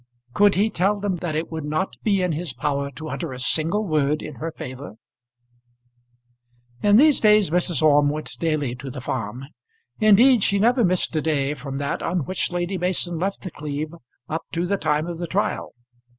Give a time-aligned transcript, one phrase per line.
[0.33, 3.39] Could he tell them that it would not be in his power to utter a
[3.39, 4.95] single word in her favour?
[6.81, 7.83] In these days Mrs.
[7.83, 9.43] Orme went daily to the Farm.
[9.99, 13.93] Indeed, she never missed a day from that on which Lady Mason left The Cleeve
[14.27, 15.71] up to the time of the trial.